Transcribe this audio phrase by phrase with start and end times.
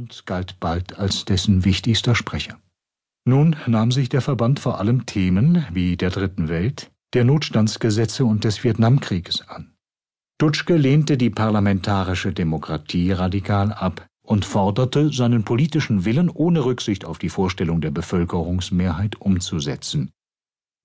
[0.00, 2.58] und galt bald als dessen wichtigster Sprecher.
[3.26, 8.44] Nun nahm sich der Verband vor allem Themen wie der Dritten Welt, der Notstandsgesetze und
[8.44, 9.74] des Vietnamkrieges an.
[10.38, 17.18] Dutschke lehnte die parlamentarische Demokratie radikal ab und forderte, seinen politischen Willen ohne Rücksicht auf
[17.18, 20.12] die Vorstellung der Bevölkerungsmehrheit umzusetzen.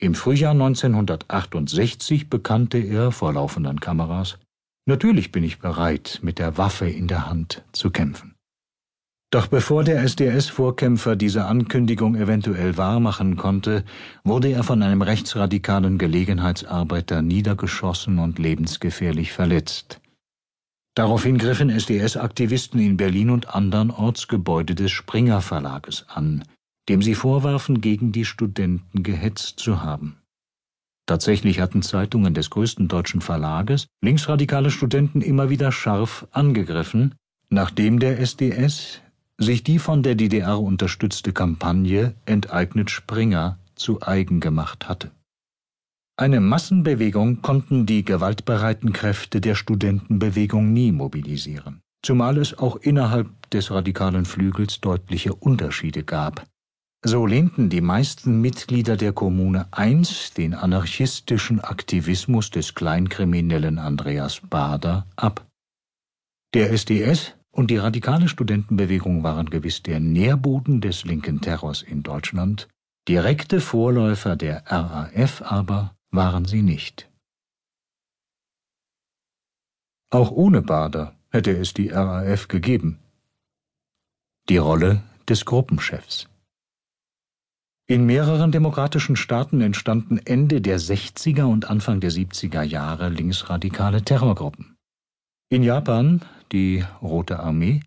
[0.00, 4.38] Im Frühjahr 1968 bekannte er vor laufenden Kameras
[4.86, 8.31] Natürlich bin ich bereit, mit der Waffe in der Hand zu kämpfen.
[9.32, 13.82] Doch bevor der SDS-Vorkämpfer diese Ankündigung eventuell wahrmachen konnte,
[14.24, 20.02] wurde er von einem rechtsradikalen Gelegenheitsarbeiter niedergeschossen und lebensgefährlich verletzt.
[20.94, 26.44] Daraufhin griffen SDS-Aktivisten in Berlin und andernorts Gebäude des Springer Verlages an,
[26.90, 30.18] dem sie vorwarfen, gegen die Studenten gehetzt zu haben.
[31.06, 37.14] Tatsächlich hatten Zeitungen des größten deutschen Verlages linksradikale Studenten immer wieder scharf angegriffen,
[37.48, 39.00] nachdem der SDS
[39.42, 45.10] sich die von der DDR unterstützte Kampagne Enteignet Springer zu eigen gemacht hatte.
[46.16, 53.70] Eine Massenbewegung konnten die gewaltbereiten Kräfte der Studentenbewegung nie mobilisieren, zumal es auch innerhalb des
[53.70, 56.44] radikalen Flügels deutliche Unterschiede gab.
[57.04, 60.02] So lehnten die meisten Mitglieder der Kommune I
[60.36, 65.44] den anarchistischen Aktivismus des Kleinkriminellen Andreas Bader ab.
[66.54, 72.68] Der SDS und die radikale Studentenbewegung waren gewiss der Nährboden des linken Terrors in Deutschland,
[73.06, 77.08] direkte Vorläufer der RAF aber waren sie nicht.
[80.10, 82.98] Auch ohne Bader hätte es die RAF gegeben.
[84.48, 86.28] Die Rolle des Gruppenchefs.
[87.86, 94.76] In mehreren demokratischen Staaten entstanden Ende der 60er und Anfang der 70er Jahre linksradikale Terrorgruppen.
[95.50, 97.80] In Japan die Rote Armee,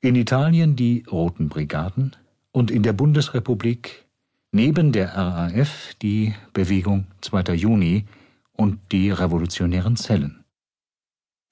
[0.00, 2.16] in Italien die Roten Brigaden
[2.52, 4.06] und in der Bundesrepublik
[4.52, 7.54] neben der RAF die Bewegung 2.
[7.54, 8.06] Juni
[8.52, 10.44] und die revolutionären Zellen.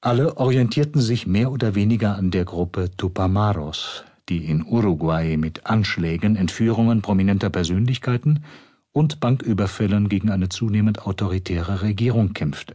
[0.01, 6.37] Alle orientierten sich mehr oder weniger an der Gruppe Tupamaros, die in Uruguay mit Anschlägen,
[6.37, 8.45] Entführungen prominenter Persönlichkeiten
[8.93, 12.75] und Banküberfällen gegen eine zunehmend autoritäre Regierung kämpfte.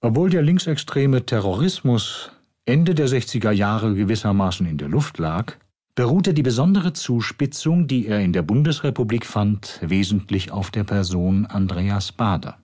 [0.00, 2.32] Obwohl der linksextreme Terrorismus
[2.70, 5.54] Ende der 60er Jahre gewissermaßen in der Luft lag,
[5.96, 12.12] beruhte die besondere Zuspitzung, die er in der Bundesrepublik fand, wesentlich auf der Person Andreas
[12.12, 12.58] Bader.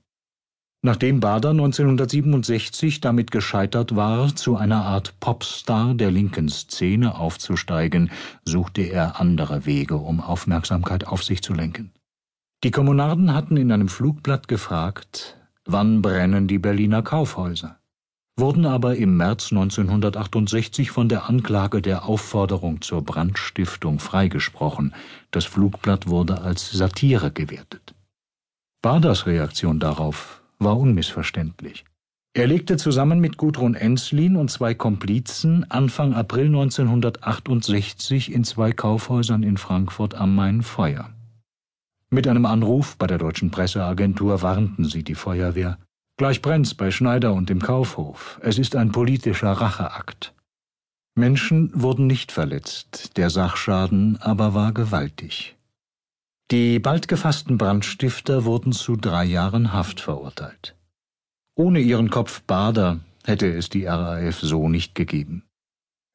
[0.83, 8.12] Nachdem Bader 1967 damit gescheitert war, zu einer Art Popstar der linken Szene aufzusteigen,
[8.44, 11.91] suchte er andere Wege, um Aufmerksamkeit auf sich zu lenken.
[12.62, 17.81] Die Kommunarden hatten in einem Flugblatt gefragt, wann brennen die Berliner Kaufhäuser?
[18.38, 24.94] Wurden aber im März 1968 von der Anklage der Aufforderung zur Brandstiftung freigesprochen.
[25.30, 27.94] Das Flugblatt wurde als Satire gewertet.
[28.82, 31.84] Baders Reaktion darauf war unmissverständlich.
[32.34, 39.42] Er legte zusammen mit Gudrun Enslin und zwei Komplizen Anfang April 1968 in zwei Kaufhäusern
[39.42, 41.08] in Frankfurt am Main Feuer.
[42.10, 45.78] Mit einem Anruf bei der deutschen Presseagentur warnten sie die Feuerwehr,
[46.19, 48.41] Gleich brennt's bei Schneider und im Kaufhof.
[48.43, 50.34] Es ist ein politischer Racheakt.
[51.15, 55.56] Menschen wurden nicht verletzt, der Sachschaden aber war gewaltig.
[56.50, 60.76] Die bald gefassten Brandstifter wurden zu drei Jahren Haft verurteilt.
[61.55, 65.43] Ohne ihren Kopf Bader hätte es die RAF so nicht gegeben.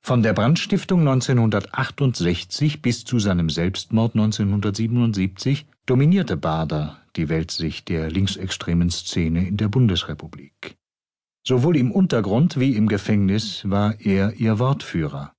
[0.04, 8.90] Von der Brandstiftung 1968 bis zu seinem Selbstmord 1977 dominierte Bader die Weltsicht der linksextremen
[8.90, 10.78] Szene in der Bundesrepublik.
[11.46, 15.34] Sowohl im Untergrund wie im Gefängnis war er ihr Wortführer.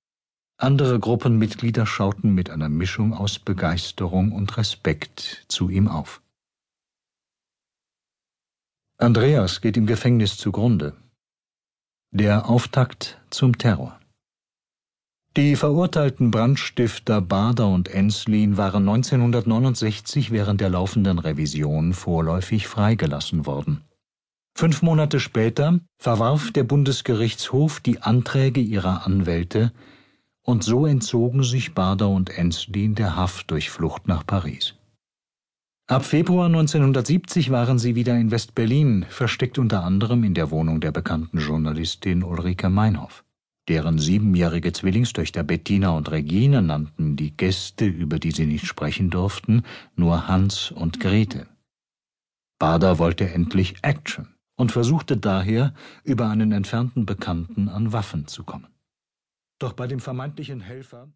[0.57, 6.21] Andere Gruppenmitglieder schauten mit einer Mischung aus Begeisterung und Respekt zu ihm auf.
[8.97, 10.95] Andreas geht im Gefängnis zugrunde.
[12.11, 13.99] Der Auftakt zum Terror.
[15.35, 23.81] Die verurteilten Brandstifter Bader und Enslin waren 1969 während der laufenden Revision vorläufig freigelassen worden.
[24.55, 29.71] Fünf Monate später verwarf der Bundesgerichtshof die Anträge ihrer Anwälte
[30.43, 34.75] und so entzogen sich Bader und Enslin der Haft durch Flucht nach Paris.
[35.87, 40.91] Ab Februar 1970 waren sie wieder in West-Berlin, versteckt unter anderem in der Wohnung der
[40.91, 43.23] bekannten Journalistin Ulrike Meinhoff.
[43.69, 49.63] Deren siebenjährige Zwillingstöchter Bettina und Regine nannten die Gäste, über die sie nicht sprechen durften,
[49.95, 51.47] nur Hans und Grete.
[52.59, 55.73] Bader wollte endlich Action und versuchte daher,
[56.03, 58.67] über einen entfernten Bekannten an Waffen zu kommen.
[59.59, 61.09] Doch bei dem vermeintlichen Helfer